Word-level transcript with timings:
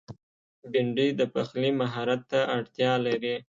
بېنډۍ 0.71 1.09
د 1.19 1.21
پخلي 1.33 1.71
مهارت 1.81 2.21
ته 2.31 2.39
اړتیا 2.57 2.91
لري 3.05 3.35